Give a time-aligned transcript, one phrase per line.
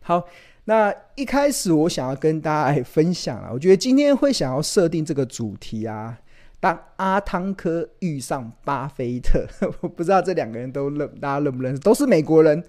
[0.00, 0.26] 好，
[0.64, 6.18] 那一开始我想要跟大家来分享啊，我觉得今天会想要设定这个主题啊，
[6.58, 9.46] 当阿汤哥遇上巴菲特，
[9.82, 11.80] 我不知道这两个人都认，大家认不认识？
[11.80, 12.64] 都是美国人。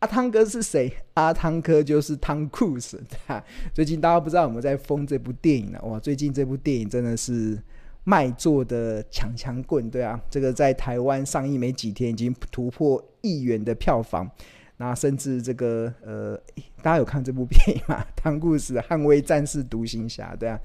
[0.00, 0.92] 阿汤哥是谁？
[1.14, 3.02] 阿汤哥就是汤库斯。
[3.74, 5.80] 最近大家不知道有没有在疯这部电影呢？
[5.82, 7.60] 哇，最近这部电影真的是
[8.04, 14.30] 卖座的强强棍，对啊，这个在台湾上映没几天，已经突破亿元的票房。
[14.76, 16.40] 那甚至这个呃，
[16.80, 18.04] 大家有看这部电影吗？
[18.14, 20.56] 汤库斯捍卫战士独行侠，对啊。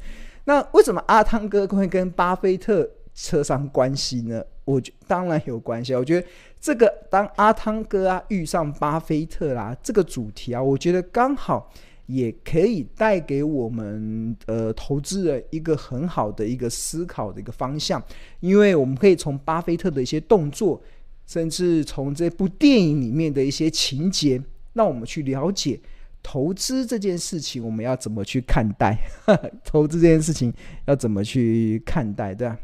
[0.45, 4.43] 那为什么阿汤哥会跟巴菲特扯上关系呢？
[4.65, 5.99] 我觉当然有关系啊。
[5.99, 6.27] 我觉得
[6.59, 11.71] 这个当阿汤哥啊遇上巴菲特啦，这个主题啊，我觉得刚好
[12.05, 18.01] 也可以带给我们呃投资人一个很好的一个思考的一个方向，
[18.39, 20.81] 因为我们可以从巴菲特的一些动作。
[21.25, 24.39] 甚至从这部电影里面的一些情节，
[24.73, 25.79] 让我们去了解
[26.21, 28.97] 投资这件事情，我们要怎么去看待？
[29.63, 30.53] 投资这件事情
[30.85, 32.35] 要怎么去看待？
[32.35, 32.59] 对啊，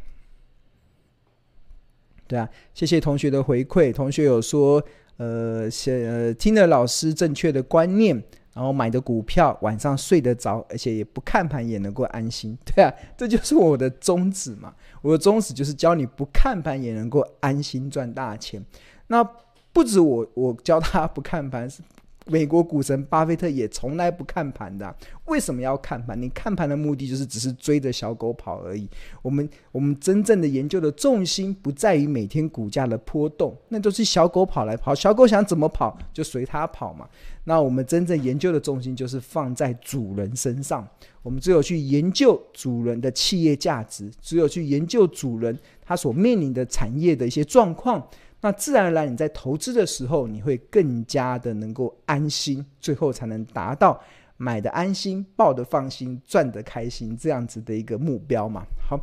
[2.29, 3.91] 对啊，谢谢同学的回馈。
[3.91, 4.81] 同学有说，
[5.17, 8.23] 呃，呃，听了老师正确的观念。
[8.51, 14.73] 然后买的股票晚上睡得着，而且也不看盘也能够安心， 对啊，这就是我的宗旨嘛。
[15.01, 18.61] 我的宗旨就是教你不看盘也能够安心赚大钱。
[19.07, 19.23] 那
[19.71, 21.81] 不止我，我教他不看盘是。
[22.29, 26.19] 美国股神巴菲特也从来不看盘的，为什么要看盘？
[26.21, 28.87] 你看盘的目的就是只是追着小狗跑而已。
[29.21, 37.07] 我们我们真正的研究的重心不在于每天股价的波动，那都是小狗跑来跑，小狗想怎么跑就随它跑嘛。
[37.45, 40.87] 那我们真正研究的重心就是放在主人身上。
[41.23, 48.07] 我们只有去研究主人的企业价值，只有去研究主人他所面临的产业的一些状况。
[48.41, 54.01] 那自然而然，你在投资的时候，你会更加的能够安心，最后才能达到
[54.37, 58.63] 买的安心、抱的放心、赚的开心这样子的一个目标嘛。
[58.87, 58.99] 好，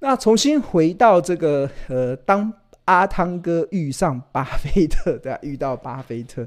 [0.00, 2.52] 那重新回到这个呃，当
[2.86, 5.38] 阿汤哥遇上巴菲特，对吧？
[5.42, 6.44] 遇到巴菲特，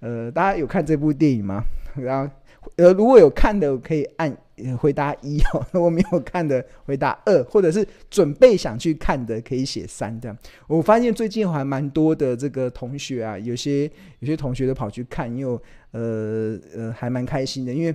[0.00, 1.62] 呃，大家有看这部电影吗？
[1.94, 2.34] 然后，
[2.76, 4.36] 呃，如果有看的，可以按。
[4.78, 10.36] 回答一哦， 我没有看的回答二，或者是准备想去看的可以写三这样。
[10.66, 13.84] 我发现最近还蛮多的这个同学啊，有些
[14.20, 15.58] 有些同学都跑去看，因为
[15.92, 17.72] 呃呃还蛮开心的。
[17.72, 17.94] 因为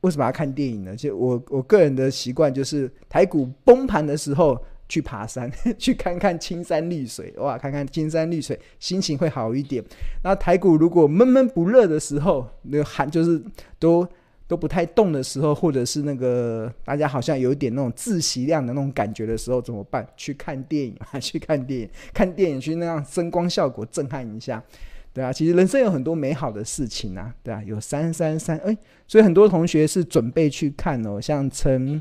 [0.00, 0.96] 为什么要看电影呢？
[0.96, 9.82] 就我我个人的习惯就是台股崩盘的时候去爬山， 去看看青山绿水，哇，看看青山绿水，心情会好一点。
[10.24, 13.42] 那台股如果闷闷不乐的时候，那个寒就是
[13.78, 14.06] 都。
[14.46, 20.06] 都不太动的时候，或者是那个大家好像有一点那种窒息量的那种感觉的时候，怎么办？
[20.16, 24.62] 去看电影啊， 去看电影，看电影去那样声光效果震撼一下，
[25.14, 28.76] 对啊，其实人生有很多美好的事情啊，对啊，有三三三，哎，
[29.06, 32.00] 所以很多同学是准备去看哦，像陈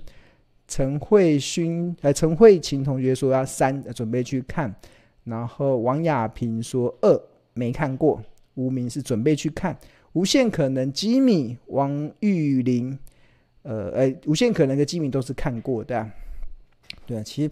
[0.68, 4.74] 陈慧勋，呃，陈慧琴同学说要三，准备去看，
[5.24, 7.22] 然后王亚平说二
[7.54, 8.22] 没看过，
[8.56, 9.78] 无名是准备去看。
[10.14, 12.98] 无限可能，吉米、王玉林，
[13.64, 16.10] 呃，呃，无限可能的吉米都是看过的，
[17.06, 17.24] 对啊。
[17.24, 17.52] 其实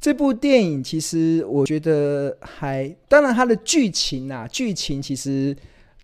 [0.00, 5.56] 这部电影，其实我觉得还，当然它的剧情啊，剧情其实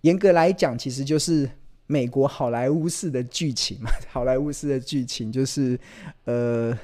[0.03, 1.48] 严格来讲，其实就是
[1.87, 5.78] 美国好莱坞式的剧情嘛，好莱坞式的剧情就是，
[6.25, 6.78] 呃。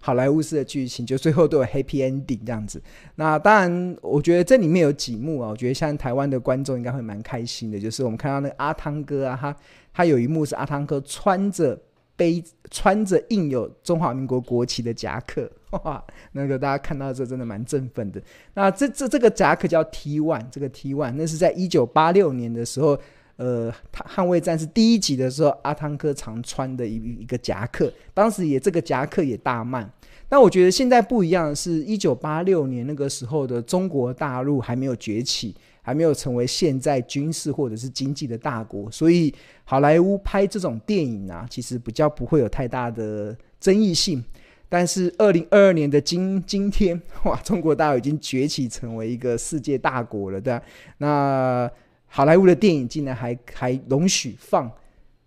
[0.00, 2.82] 好莱坞式的剧情，就最后都有 happy ending 这样子。
[3.16, 7.78] 那当然，我觉得这里面有几幕啊，我觉得像台湾的观众应该会蛮开心的。
[7.78, 9.56] 就是我们看到那个阿汤哥啊，他
[9.92, 11.78] 他有一幕是阿汤哥穿着
[12.16, 15.50] 背穿着印有中华民国国旗的夹克，
[15.84, 18.22] 哇，那个大家看到这真的蛮振奋的。
[18.54, 22.98] 那这这这个夹克叫 T one，这个 T one 那是在一九八六年的时候。
[23.40, 29.88] 呃，捍卫战士第一集的时候，阿汤哥常穿的一一个夹克，当时也这个夹克也大卖。
[30.28, 44.22] 那我觉得现在不一样的是，一九八六年那个时候的中国大陆还没有崛起，还没有成为现在军事或者是经济的大国，所以好莱坞拍这种电影啊，其实比较不会有太大的争议性。
[44.68, 50.62] 但是二零二二年的今今天，哇，中国大陆已经崛起成为一个世界大国了，对吧？
[50.98, 51.70] 那。
[52.12, 54.70] 好莱坞的电影竟然还还容许放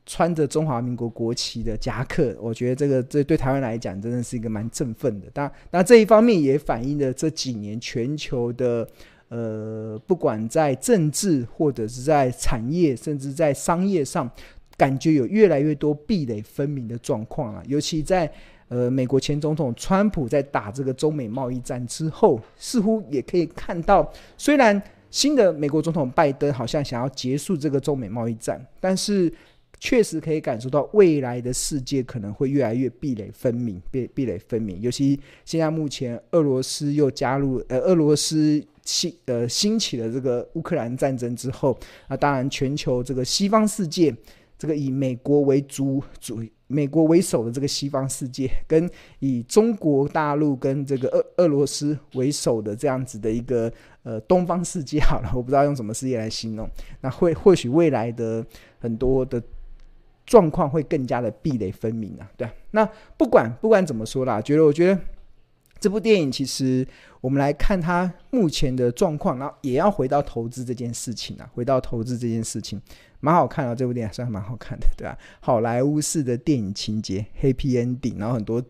[0.06, 5.30] 穿着中华民国国旗的夹克，我觉得这个这对台湾来讲真的是一个蛮振奋的。
[5.34, 8.86] 当然，那这一方面也反映了这几年全球的
[9.30, 14.30] 呃，不管在政治或者是在产业，甚至在商业上，
[14.76, 18.30] 感觉有越来越多壁垒分明的状况啊，尤其在
[18.68, 24.80] 呃美国前总统川普在打这个中美贸易战之后，似乎也可以看到，虽然
[25.14, 29.32] 新的美国总统拜登好像想要结束这个中美贸易战，但是
[29.80, 38.62] 确实可以感受到未来的世界可能会越来越壁垒分明，壁壁垒分明，尤其现在目前俄罗斯又加入呃俄罗斯。
[38.86, 41.80] 兴呃兴起了这个乌克兰战争之后，
[42.10, 44.14] 那当然全球这个西方世界，
[44.58, 46.44] 这个以美国为主主
[46.74, 48.90] 美国为首的这个西方世界， 跟
[49.20, 53.72] 以中国大陆跟这个俄俄罗斯为首的这样子的一个
[54.02, 56.68] 呃东方世界，好了， 我不知道用什么世界来形容。
[57.02, 58.46] 那会或许未来的
[58.80, 59.42] 很多的
[60.26, 62.50] 状况会更加的壁垒分明啊，对。
[62.72, 62.84] 那
[63.18, 65.00] 不管不管怎么说啦，觉得我觉得。
[65.80, 66.88] 这部电影其实，
[67.20, 72.82] 我们来看它目前的状况，然后也要回到投资这件事情啊，回到投资这件事情，
[73.24, 75.18] 蛮好看的，这部电影算蛮好看的，对吧？
[75.40, 78.62] 好莱坞式的电影情节，Happy Ending，然后很多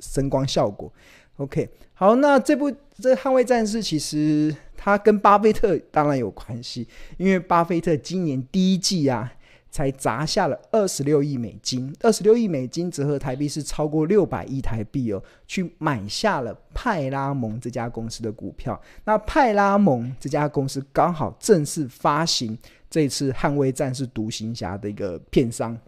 [0.00, 0.90] 声光效果
[1.36, 1.68] ，OK。
[1.92, 6.88] 好，那这部这《捍卫战士》其实它跟巴菲特当然有关系，
[7.18, 9.34] 因为巴菲特今年第一季啊。
[9.70, 18.80] 才砸下了二十六亿美金，二十六亿美金折合台币是超过六百亿台币哦，去买下了派拉蒙这家公司的股票。
[19.04, 22.56] 那派拉蒙这家公司刚好正式发行
[22.88, 25.78] 这次《捍卫战士独行侠》的一个片商。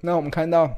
[0.00, 0.70] 那我们看到。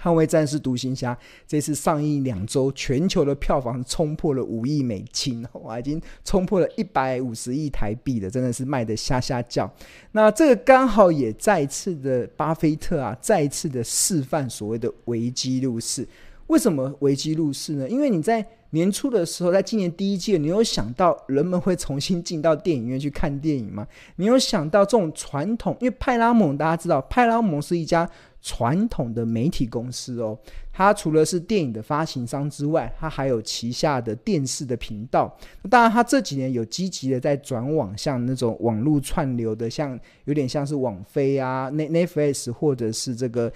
[0.00, 1.16] 捍卫战士独行侠
[1.46, 9.70] 这次上映两周，全球的票房冲破了五亿美金，哇，已经冲破了一百五十亿台币了，真的是卖的吓吓叫。
[10.12, 16.06] 那这个刚好也再次的巴菲特啊，再次的示范所谓的危机入市。
[16.48, 17.88] 为什么危机入市呢？
[17.88, 18.46] 因为你在
[18.76, 23.84] 年初的时候，在今年第一季，你有想到人们会重新进到电影院去看电影吗？
[24.14, 25.76] 你有想到这种传统？
[25.80, 28.08] 因为派拉蒙大家知道，派拉蒙是一家。
[28.42, 30.38] 传统的媒体公司哦，
[30.72, 35.36] 它除了是电影的发行商之外，它还有旗下的电视的频道。
[35.68, 43.52] 当然，它这几年有积极的在转往像那种网络串流的，像有点像是网飞啊、Netflix 或者是这个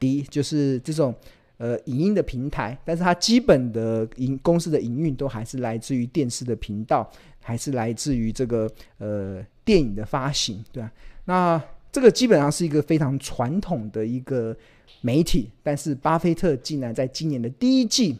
[0.00, 1.14] D，就是这种
[1.58, 2.76] 呃影音的平台。
[2.84, 7.10] 但是它基本的营公司的营运都还是来自于电视的频道，
[7.40, 10.92] 还是来自于这个呃电影的发行，对吧？
[11.26, 14.56] 那这个基本上是一个非常传统的一个
[15.00, 18.18] 媒体，但是巴菲特竟然在今年的第一季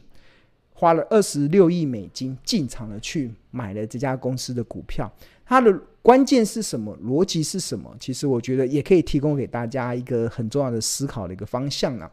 [0.73, 5.13] 花了二十六亿美金进场了，去买了这家公司的股票。
[5.47, 6.97] 它的关键是什么？
[7.05, 7.95] 逻辑是什么？
[8.01, 12.11] 其实我觉得也可以提供给大家一个很重要的思考的一个方向啊。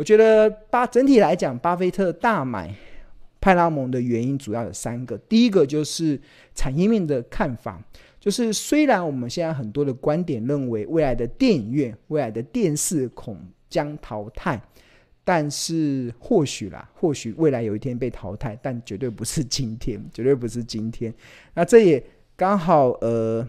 [0.00, 2.74] 我觉得巴整体来讲，巴菲特大买
[3.38, 5.18] 派拉蒙的原因主要有三个。
[5.28, 6.18] 第一个就是
[6.54, 7.78] 产业面的看法。
[8.18, 13.38] 就是虽然我们现在很多的观点认为未来的电影院、未来的电视恐
[13.68, 14.58] 将淘汰，
[15.22, 21.12] 但是或许啦，或许未来有一天被淘汰，但绝对不是今天，绝对不是今天。
[21.52, 22.02] 那这也
[22.36, 23.46] 刚好呃，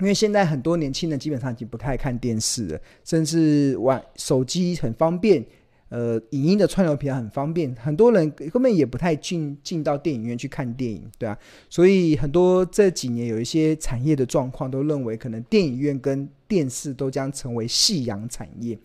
[0.00, 5.44] 因为现在很多年轻人基本上已经不太看电视了，甚至玩手机很方便。
[5.88, 11.38] 呃，影音的串流平台很方便，很多人根本也不太进进到电影院去看电影，对啊，
[11.70, 18.76] 所以很多这几年有一些产业的状况，都认为可能电影院跟电视都将成为夕阳产业。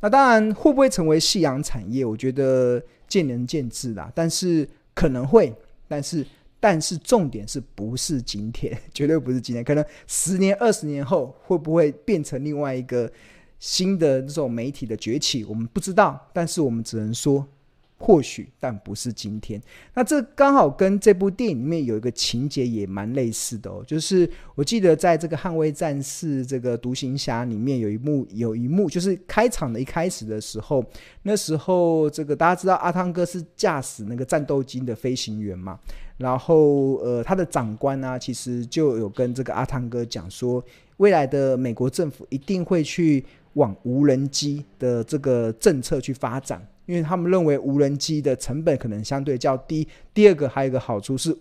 [0.00, 4.10] 那当然会不会成为夕阳产业，我觉得见仁见智啦。
[4.14, 5.52] 但是可能会，
[5.86, 6.26] 但是
[6.58, 8.74] 但是重点是不是今天？
[8.94, 9.62] 绝对不是今天。
[9.62, 13.12] 可能十年、二十年后会不会变成另外一个？
[13.58, 17.46] 新的这种媒体的崛起，我们不知道，但是我们只能说，
[17.98, 19.58] 或许，但不是今天。
[19.94, 30.84] 那这刚好跟这部电影里面有一个情节也蛮类似的哦，就是我记得在这个《捍卫战士》这个独行侠里面有一幕，有一幕就是开场的一开始的时候，
[31.22, 35.80] 那时候这个大家知道阿汤哥是驾驶那个战斗机的飞行员嘛，
[36.18, 40.62] 然后呃他的长官呢、啊，其实就有跟这个阿汤哥讲说，
[40.98, 43.24] 未来的美国政府一定会去。
[43.56, 49.86] 往无人机的这个政策去发展，因为他们认为无人机的成本可能相对较低。
[50.14, 51.36] 第二个还有一个好处是，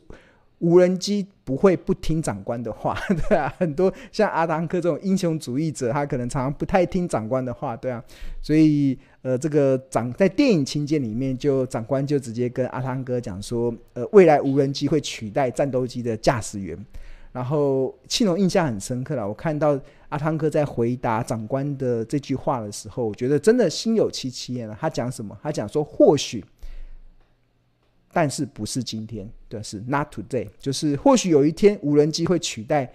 [0.60, 8.01] 无人机不会不听长官的话， 对啊，很多像阿汤哥这种英雄主义者，他可能常常不太听长官的话，对啊。
[8.41, 16.77] 所以，呃，这个长在电影情节里面，就长官就直接跟阿汤哥讲说，呃，未来无人机会取代战斗机的驾驶员。
[17.36, 19.77] 然后庆隆印象很深刻了，我看到
[20.08, 24.77] 阿汤哥在回答长官的这句话的时候，我觉得真的心有戚戚焉了。
[24.80, 25.38] 他讲什么？
[25.44, 26.46] 他讲说或许，
[28.13, 32.89] 但是不是今天，对，是 not today，就是或许有一天无人机会取代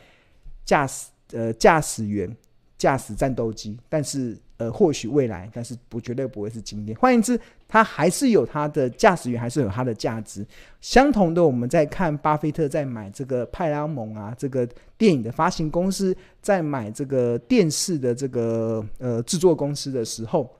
[0.65, 2.35] 驾驶呃驾驶员
[2.79, 6.95] 驾驶战斗机，但是呃，或许未来，但是不绝对不会是今天。
[6.99, 10.47] 换言之，它还是有它的驾驶员，还是有它的价值。
[10.83, 20.55] 相同的，我们在看巴菲特在买这个派拉蒙啊，这个电影的发行公司，在买这个电视的这个呃制作公司的时候，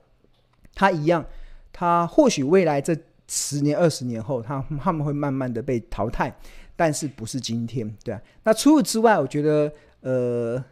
[0.73, 1.23] 他一样，
[1.71, 6.35] 他或许未来这十年、二十年后，他他们会慢慢的被淘汰，
[6.75, 8.19] 但是不是今天，对啊。
[8.43, 10.63] 那除此之外，我觉得呃，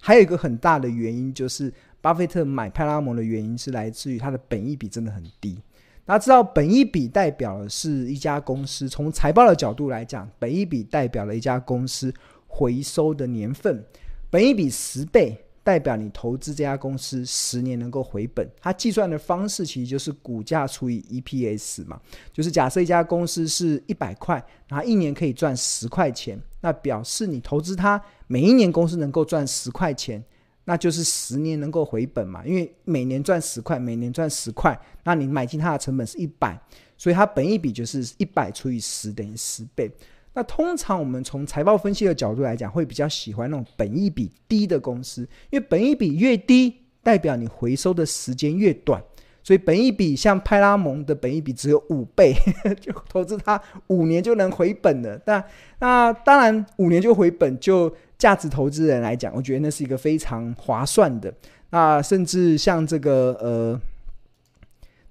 [0.00, 1.70] 还有一个很大的原因就是。
[2.04, 5.58] 巴菲特买派拉蒙的原因是来自于它的本益比真的很低。
[6.04, 12.12] 大家知道，本益比代表的是一家公司从财报的角度来讲，本益比代表了一家公司
[12.46, 13.82] 回收的年份。
[14.28, 18.46] 本益比十倍代表你投资这家公司十年能够回本。
[18.60, 21.98] 它计算的方式其实就是股价除以 EPS 嘛，
[22.34, 30.22] 就是假设一家公司是一百块，然后一年可以赚十块钱，那表示你投资它每一年公司能够赚十块钱。
[30.66, 36.58] 那就是十年能够回本嘛，因为每年赚十块，每年赚十块，那你买进它的成本是一百，
[36.96, 39.90] 所以它本益比就是一百除以十等于十倍。
[40.32, 49.02] 那通常我们从财报分析的角度来讲，会比较喜欢那种本益比低的公司，因为本益比越低，代表你回收的时间越短。
[49.42, 52.34] 所以本益比像派拉蒙的本益比只有五倍，
[52.80, 55.18] 就投资它五年就能回本了。
[55.18, 55.44] 但
[55.80, 57.94] 那当然五年就回本就。
[58.24, 61.30] 价值投资人来讲，我觉得那是一个非常划算的。
[61.68, 63.78] 那甚至像这个呃，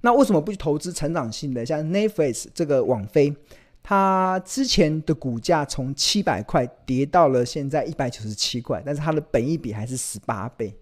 [0.01, 1.63] 那为什么不去投资成长性的？
[1.63, 3.31] 像 Netflix 这个网飞，
[3.83, 10.73] 它之前的股价从七百块跌到了现在一百九十七块，但是它的本益比还是十八倍。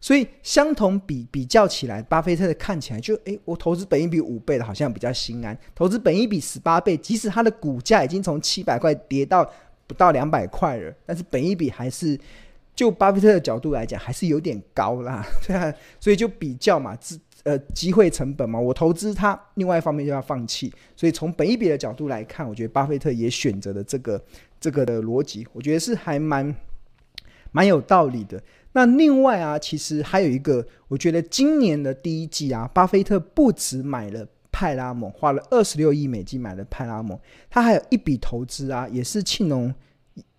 [0.00, 9.50] 所以相同比比较起来，巴菲特的看起来就诶，我投资本益比五倍的，好像比较心安；投资本益比十八倍，即使它的股价已经从七百块跌到。
[9.90, 12.16] 不到两百块了，但是本一比还是
[12.76, 24.22] 就巴菲特的角度来讲，还是有点高啦， 对啊，所以就比较嘛，资呃机会成本嘛，我投资它，另外一方面就要放弃，所以从本一比的角度来看，我觉得巴菲特也选择了这个
[24.60, 26.54] 这个的逻辑，我觉得是还蛮
[27.50, 28.40] 蛮有道理的。
[28.72, 34.24] 那另外啊，其实还有一个，我觉得今年的第一季啊，巴菲特不止买了。
[34.52, 39.72] 派拉蒙花了二十六亿美金买了派拉蒙，他还有一笔投资啊，也是庆隆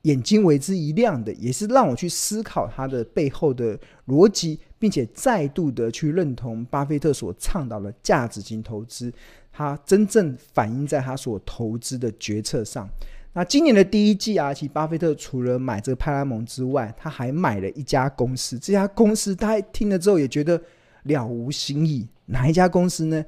[0.04, 9.14] 眼睛为之一亮的，也是让我去思考他的背后的逻辑，并且再度的去认同巴菲特所倡导的价值型投资，
[9.52, 12.90] 他真正反映在他所投资的决策上。
[13.34, 20.62] 那今年的第一季啊，其实巴菲特除了买这个派拉蒙之外，他还买了一家公司，这家公司他听了之后也觉得
[21.04, 23.24] 了无新意，哪一家公司呢？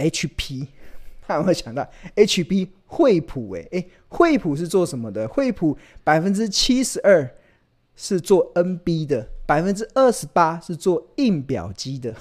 [0.00, 0.66] ？HP，
[1.20, 3.52] 他有没有想到 HP 惠普？
[3.52, 5.28] 哎哎，惠普是做什么的？
[5.28, 7.30] 惠普百分之七十二
[7.94, 12.12] 是做 NB 的，百分之二十八是做印表机的。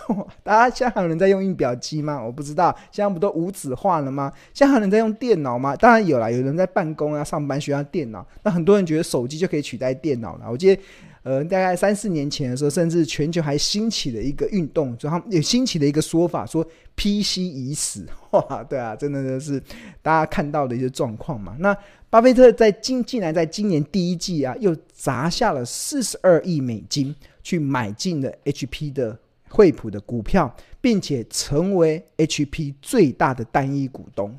[0.44, 2.22] 大家现在还有人在用印表机吗？
[2.22, 4.32] 我不知道，现在不都无纸化了吗？
[4.54, 5.76] 现在还有人在用电脑吗？
[5.76, 8.28] 当然有啦，有人在办公啊、上班需要电脑。
[8.44, 10.46] 那很多人觉得手机就可以取代电脑了。
[10.52, 10.82] 我记得。
[11.24, 16.64] 呃，大概三四年前的时候，甚至全球还兴起了一个运动，就他们有兴起的一个说法，说
[16.96, 19.62] PC 已死， 哇，对啊，真的就是
[20.02, 21.58] 大家看到的一些状况嘛。
[21.60, 21.76] 那
[22.10, 34.34] 巴菲特在今竟然在今年第一季啊，又砸下了四十二亿美金去买进了 HP 的惠普的股票，并且成为 HP 最大的单一股东，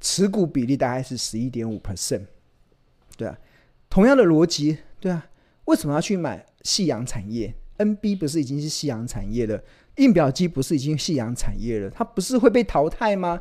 [0.00, 2.22] 持股比例大概是十一点五 percent，
[3.16, 3.36] 对啊，
[3.90, 5.26] 同样的逻辑，对啊。
[5.66, 9.62] 为什么要去买夕阳产业？NB 不是已经是夕阳产业了？
[9.96, 11.90] 印表机不是已经夕阳产业了？
[11.90, 13.40] 它不是会被淘汰吗？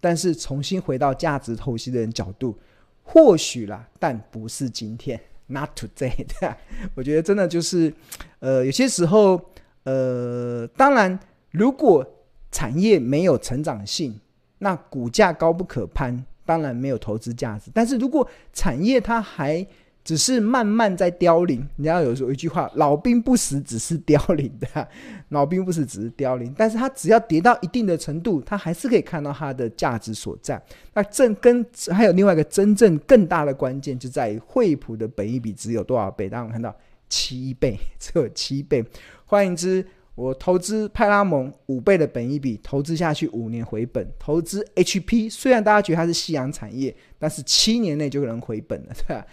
[0.00, 2.58] 但是重新回到价值投资的人角度，
[3.04, 6.26] 或许啦，但不是今天，Not today。
[6.94, 7.94] 我觉得真的就是，
[8.40, 9.40] 呃，有些时候，
[9.84, 11.18] 呃，当然，
[11.52, 12.04] 如果
[12.50, 14.20] 产业没有成长性，
[14.58, 17.70] 那股价高不可攀，当然没有投资价值。
[17.72, 19.64] 但是如果产业它还
[20.04, 24.88] 只是慢慢在凋零，你要有说一句话：“老兵不死，只是凋零的。”
[25.30, 30.60] 老兵不死，只是凋零，但是它只要跌到一定的程度，它还是可以看到它的价值所在。
[30.92, 36.28] 那正跟还有另外一个真正更大的关键，就在于惠普的本益比只有多少倍？
[36.28, 36.74] 大家看到
[37.08, 38.84] 七倍，只有七倍。
[39.24, 49.24] 换言之，我投资派拉蒙五倍的本益比，投资下去五年回本；投资 HP，虽然大家觉得它是夕阳产业，但是七年内就可能回本了，对吧？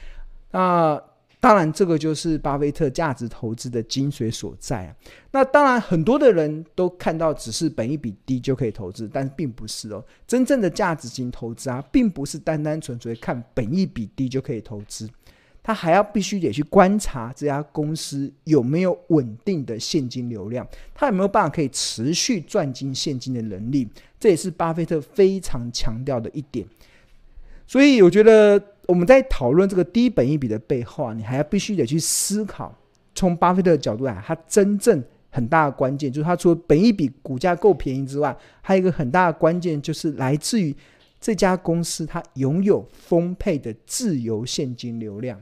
[0.51, 1.01] 那
[1.41, 4.95] 当然，这个就是巴菲特价值投资的精髓所在啊。
[5.31, 10.03] 那当然，很多的人都看到只是本益比低就可以投资，但是并不是哦。
[10.27, 15.09] 真正的价值型投资啊，并不是单单纯纯看本益比低就可以投资，
[15.63, 23.87] 他还要必须得去观察这家公司有没有稳定的现金流量，他有没有办法可以持续赚进现金的能力，
[24.19, 26.67] 这也是巴菲特非常强调的一点。
[27.65, 32.75] 所以我觉得我们在讨论这个低本益比的背后啊，你还要必须得去思考，
[33.13, 40.75] 从巴菲特的角度来，他真正很大的关键就是他除了本益比股价够便宜之外，还有一个很大的关键就是来自于。
[41.21, 45.37] 这家公司它拥有丰沛的自由现金流量。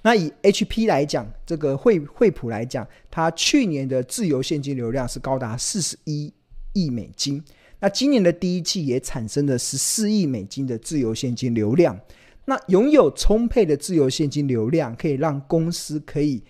[0.00, 6.32] 那以 HP 来讲，这个惠惠普来讲，它去年的自由现金流量是高达四十一
[6.72, 7.44] 亿美金。
[7.78, 12.00] 那今年的第一季也产生了十四亿美金的自由现金流量。
[12.44, 16.42] 那拥有充沛的自由现金流量，可以让公司可以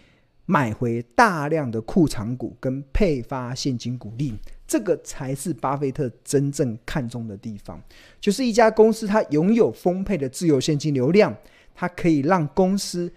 [0.46, 4.34] 买回大量的库藏股跟配发现金股利。
[4.66, 7.80] 这个才是巴菲特真正看重的地方，
[8.18, 11.36] 就是一家公司它拥有丰沛的自由现金流量，
[11.74, 13.12] 它可以让公司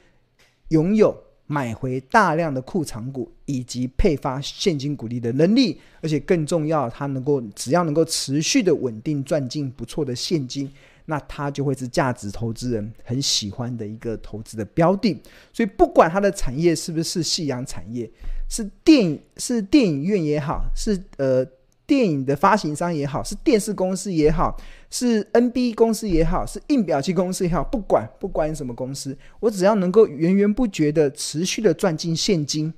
[0.68, 10.70] 拥有买回大量的库藏股以及配发现金股利的能力，而且更重要，它能够只要能够持续的稳定赚进不错的现金，
[11.08, 15.22] 那它就会是价值投资人很喜欢的一个投资的标的。
[15.52, 18.10] 所以，不管它的产业是不是夕阳产业。
[18.50, 21.46] 是电影，是电影院也好，是呃
[21.86, 24.56] 电影的发行商也好，是电视公司也好，
[24.90, 32.74] 是 NB 公司也好，是印表机公司也好，不管不管什么公司，我只要能够源源不绝的持续的赚进现金，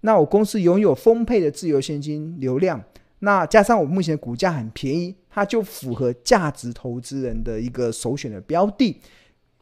[0.00, 2.82] 那我公司拥有丰沛的自由现金流量，
[3.26, 9.00] 那加上我目前股价很便宜，它就符合价值投资人的一个首选的标的。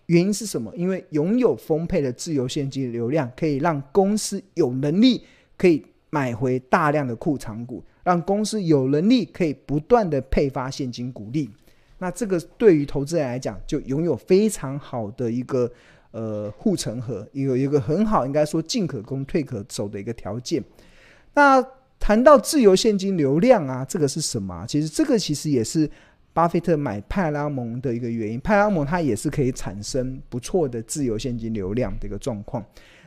[0.05, 0.71] 原因是什么？
[0.77, 5.25] 因为拥有丰沛的自由现金流量，可以让公司有能力
[5.57, 11.49] 可以买回大量的库藏股，让公司有能力可以不断的配发现金股利。
[11.97, 15.73] 那这个对于投资人来讲，就拥有非常好的一个
[16.11, 20.63] 呃护城河，有一个很好应该说进可攻退可守的一个条件。
[21.33, 21.67] 那
[22.05, 24.67] 谈到自由现金流量啊，这个是什么？
[24.67, 25.91] 其实这个其实也是。
[26.35, 32.61] 巴菲特买派拉蒙的一个原因，派拉蒙它也是可以产生不错的自由现金流量的一个状况。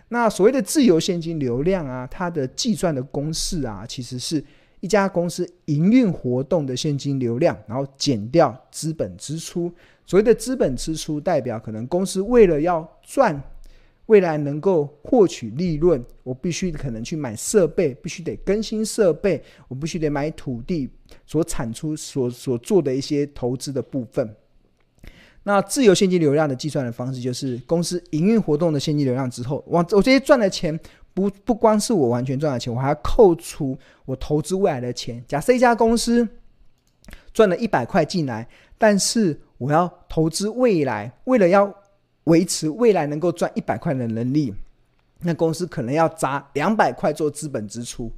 [0.07, 4.41] 那所谓的自由现金流量啊，它的计算的公式啊，其实是
[4.79, 9.69] 一家公司营运活动的现金流量，然后减掉资本支出。
[10.05, 13.39] 所谓的资本支出，代表可能公司为了要赚。
[14.07, 20.89] 未来能够获取利润，我必须可能去买设备，必须得更新设备，我必须得买土地
[21.25, 24.35] 所产出所所做的一些投资的部分。
[25.43, 30.77] 那自由现金流量的计算的方式，就是公司营运活动的现金流量之后，我我这些赚的钱
[31.13, 35.23] 不不光是我完全赚的钱，我还要扣除我投资未来的钱。
[35.25, 36.27] 假设一家公司
[37.33, 38.45] 赚了一百块进来，
[38.77, 41.73] 但是我要投资未来，为了要
[42.27, 44.53] 维持未来能够赚一百块的能力，
[45.21, 48.11] 那公司可能要砸两百块做资本支出，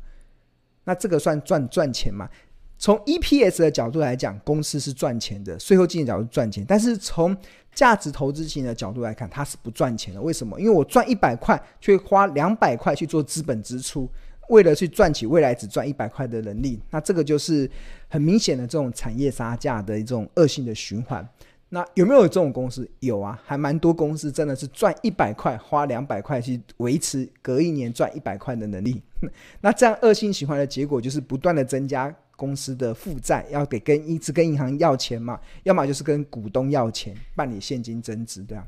[0.84, 2.30] 那这个算赚赚钱吗？
[2.78, 7.36] 从 EPS 的角度来讲，公司是赚钱的，税后净利角度赚钱，但是从
[7.74, 10.22] 价值投资型的角度来看，它是不赚钱的。
[10.22, 10.60] 为什么？
[10.60, 14.10] 因为我赚一百块，却花两百块去做资本支出，
[14.48, 17.70] 为了去赚取未来只赚一百块的能力，那这个就是
[18.08, 21.28] 很明显的这种产业杀价的一种恶性的循环。
[21.72, 22.90] 那有没有这种公司？
[23.00, 29.00] 有啊，还蛮多公司真的是赚一百块，花两百块去维持隔一年赚一百块的能力。
[29.62, 38.66] 那这样恶性循环的结果就是不断的增加公司的负债，要给跟一直跟银行要钱嘛，要么就是跟股东要钱办理现金增值，这样。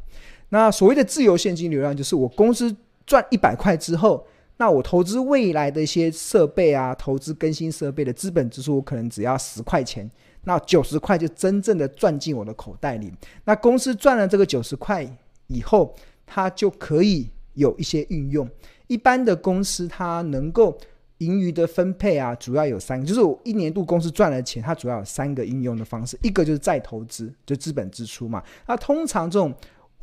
[0.49, 2.75] 那所谓的自由现金流量，就是我公司
[3.07, 10.07] 赚一百块之后，那我投资未来的一些设备啊，投资更新设备的资本支出，可能只要十块钱。
[10.43, 13.11] 那九十块就真正的赚进我的口袋里。
[13.45, 15.07] 那公司赚了这个九十块
[15.47, 18.49] 以后，它就可以有一些运用。
[18.87, 20.77] 一般的公司它能够
[21.19, 26.17] 盈余的分配啊，主要有三个，就是我一年度公司赚了钱，它主要有三个运用的方式。
[26.23, 28.43] 一个就是再投资，就资本支出嘛。
[28.65, 29.53] 那通常这种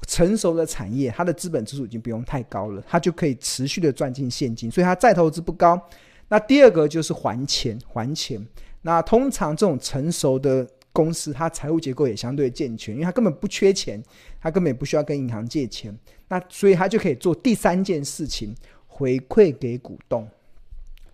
[0.06, 5.80] 成熟的产业，它的资本支出已经不用太高了，它就可以持续的赚进现金，所以它再投资不高。
[6.28, 8.40] 那第二个就是还钱，还钱。
[8.82, 14.02] 那通常这种成熟的公司，它财务结构也相对健全，因为它根本不缺钱，
[14.40, 15.96] 它根本不需要跟银行借钱，
[16.28, 18.54] 那所以它就可以做第三件事情，
[18.86, 20.28] 回馈给股东。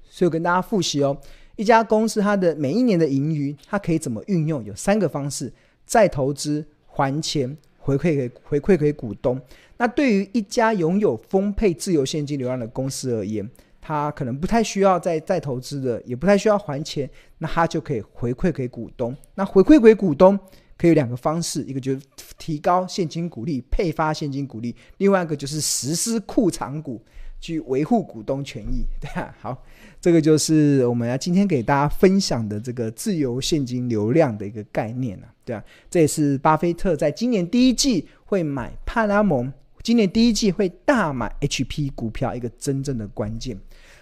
[0.09, 1.16] 所以我跟大家复习哦，
[1.57, 4.64] 一家公司它的每一年的盈余，它可以怎么运用？
[4.64, 5.53] 有三个方式：
[5.85, 9.40] 再投资、还钱、回馈给回馈给股东。
[9.77, 13.48] 那对于一家拥有丰沛自由现金流量的公司而言，
[13.87, 19.14] 他可能不太需要再再投资的，也不太需要还钱，那他就可以回馈给股东。
[19.35, 20.38] 那回馈给股东
[20.79, 22.01] 可以有两个方式，一个就是
[22.38, 26.99] 提高现金股利，配发现金股利；另外一个就是实施库藏股，
[27.38, 29.62] 去维护股东权益，对啊，好，
[30.01, 39.53] 这个就是我们要今天给大家分享的这个自由现金流量的一个概念啊，对啊，这也是巴菲特在今年第一季会买派拉蒙，
[39.85, 43.55] 今年第一季会大买 HP 股票一个真正的关键。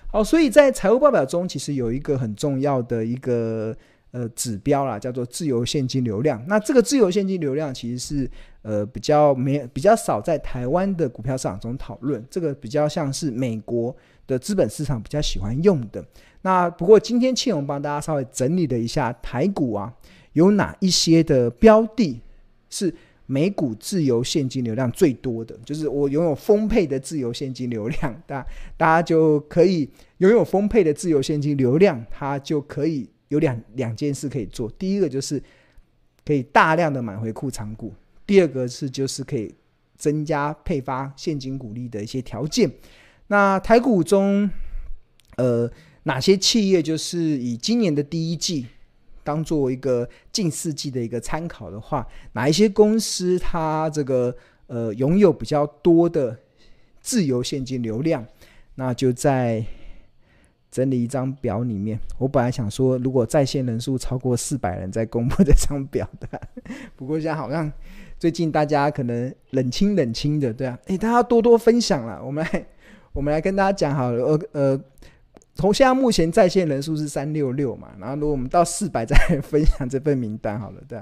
[0.07, 3.77] 好，所以在财务报表中，其实有一个很重要的一个
[4.12, 6.40] 呃指标啦，叫做自由现金流量。
[6.47, 8.31] 那这个自由现金流量其实是
[8.62, 13.92] 呃比较没比较少在台湾的股票市场中讨论，这个比较像是美国
[14.29, 16.05] 的资本市场比较喜欢用的。
[16.42, 19.92] 那不过今天庆荣帮大家稍微整理了一下台股啊，
[20.35, 22.21] 有哪一些的标的
[22.71, 22.95] 是。
[23.33, 34.71] 每股自由现金流量最多的就是我拥有丰沛的自由现金流量， 大大家就可以拥有丰沛的自由现金流量，它就可以有两两件事可以做。
[34.73, 35.42] 第一个就是
[36.27, 37.95] 可以大量的买回库藏股，
[38.27, 39.55] 第二个是就是可以
[39.97, 42.71] 增加配发现金股利的一些条件。
[43.29, 44.51] 那台股中，
[45.38, 45.71] 呃，
[46.03, 48.66] 哪些企业就是以今年的第一季？
[49.25, 54.35] 当做一个近四季的一个参考的话，哪一些公司它这个
[54.67, 56.37] 呃拥有比较多的
[57.01, 58.25] 自由现金流量？
[58.75, 59.65] 那就在
[60.71, 61.99] 整理一张表里面。
[62.19, 66.41] 我本来想说，如果在线人数超过四百人再公布这张表的，
[66.97, 67.71] 不过现在好像
[68.19, 72.25] 最近大家可能冷清冷清的，对啊，诶，大家多多分享了。
[72.25, 72.67] 我们来
[73.13, 74.81] 我们来跟大家讲好了，呃呃。
[75.55, 80.99] 从现在目前在线人数是三六六嘛，然后如果我们到四百再 分享这份名单好了，对，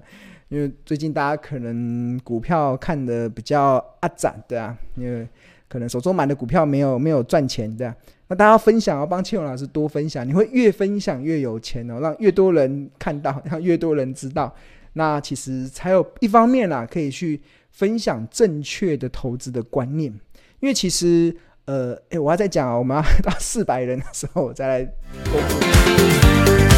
[0.49, 5.27] 因为最近大家可能股票看得比较阿展，对啊，因为
[5.69, 7.95] 可能手中买的股票没有没有赚钱，对啊，
[8.27, 14.53] 那大家分享要帮庆荣老师多分享，你会越分享越有钱哦，让越多人看到， 让越多人知道，
[14.95, 20.13] 那其实才有一方面啦，可以去分享正确的投资的观念，
[20.59, 21.37] 因为其实。
[21.67, 24.85] 呃，哎，我要再讲啊，我们要 到四百人的时候，我再来
[25.31, 26.70] 公布。